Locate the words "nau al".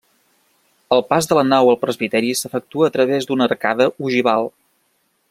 1.49-1.77